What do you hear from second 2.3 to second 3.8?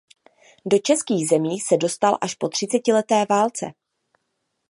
po třicetileté válce.